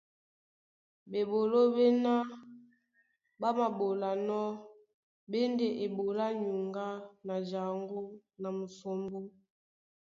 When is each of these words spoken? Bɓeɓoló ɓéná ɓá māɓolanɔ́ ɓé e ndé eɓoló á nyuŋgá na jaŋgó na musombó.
Bɓeɓoló 1.09 1.59
ɓéná 1.75 2.13
ɓá 3.39 3.49
māɓolanɔ́ 3.57 4.45
ɓé 5.29 5.37
e 5.45 5.49
ndé 5.51 5.67
eɓoló 5.83 6.21
á 6.27 6.37
nyuŋgá 6.41 6.85
na 7.27 7.35
jaŋgó 7.49 7.99
na 8.41 8.49
musombó. 8.57 9.19